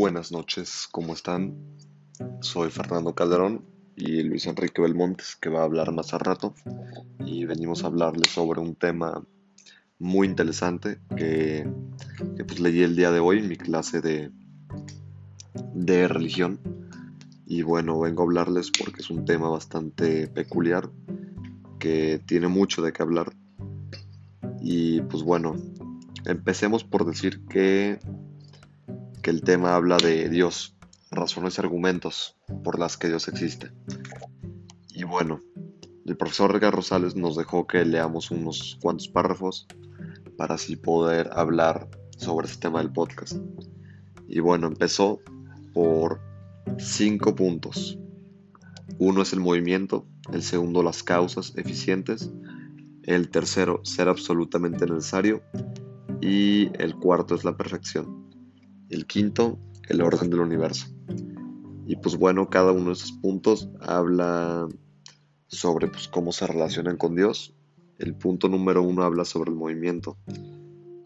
[0.00, 1.54] Buenas noches, ¿cómo están?
[2.40, 3.66] Soy Fernando Calderón
[3.96, 6.54] y Luis Enrique Belmontes, que va a hablar más a rato.
[7.18, 9.22] Y venimos a hablarles sobre un tema
[9.98, 11.70] muy interesante que,
[12.48, 14.30] pues leí el día de hoy en mi clase de,
[15.74, 16.60] de religión.
[17.44, 20.88] Y bueno, vengo a hablarles porque es un tema bastante peculiar,
[21.78, 23.34] que tiene mucho de qué hablar.
[24.62, 25.56] Y pues bueno,
[26.24, 27.98] empecemos por decir que
[29.20, 30.76] que el tema habla de Dios,
[31.10, 33.70] razones y argumentos por las que Dios existe.
[34.94, 35.40] Y bueno,
[36.06, 39.66] el profesor Edgar Rosales nos dejó que leamos unos cuantos párrafos
[40.36, 43.36] para así poder hablar sobre este tema del podcast.
[44.28, 45.20] Y bueno, empezó
[45.72, 46.20] por
[46.78, 47.98] cinco puntos.
[48.98, 52.30] Uno es el movimiento, el segundo las causas eficientes,
[53.04, 55.42] el tercero ser absolutamente necesario
[56.20, 58.29] y el cuarto es la perfección.
[58.90, 60.88] El quinto, el orden del universo.
[61.86, 64.68] Y pues bueno, cada uno de esos puntos habla
[65.46, 67.54] sobre pues, cómo se relacionan con Dios.
[67.98, 70.16] El punto número uno habla sobre el movimiento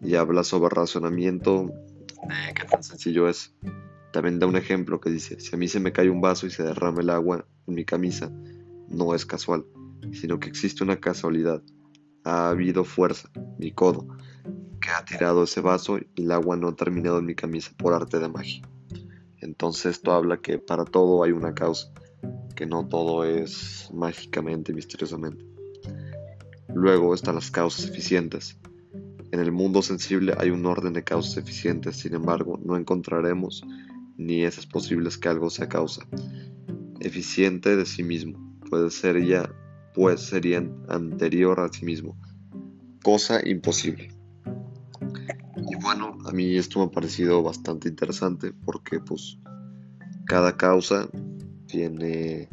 [0.00, 3.54] y habla sobre razonamiento de qué tan sencillo es.
[4.12, 6.50] También da un ejemplo que dice, si a mí se me cae un vaso y
[6.50, 8.30] se derrama el agua en mi camisa,
[8.88, 9.64] no es casual,
[10.12, 11.62] sino que existe una casualidad.
[12.24, 14.06] Ha habido fuerza, mi codo,
[14.82, 17.94] que ha tirado ese vaso y el agua no ha terminado en mi camisa por
[17.94, 18.68] arte de magia.
[19.38, 21.90] Entonces esto habla que para todo hay una causa,
[22.54, 25.46] que no todo es mágicamente misteriosamente.
[26.74, 28.58] Luego están las causas eficientes.
[29.30, 33.62] En el mundo sensible hay un orden de causas eficientes, sin embargo, no encontraremos
[34.18, 36.06] ni es posible que algo sea causa.
[37.00, 39.50] Eficiente de sí mismo, puede ser ya,
[39.94, 42.16] pues sería anterior a sí mismo.
[43.02, 44.21] Cosa imposible
[45.82, 49.38] bueno, a mí esto me ha parecido bastante interesante porque pues
[50.26, 51.08] cada causa
[51.66, 52.48] tiene,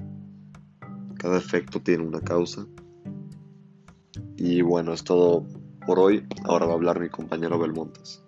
[1.18, 2.66] cada efecto tiene una causa.
[4.38, 5.46] Y bueno, es todo
[5.86, 6.26] por hoy.
[6.46, 8.24] Ahora va a hablar mi compañero Belmontes.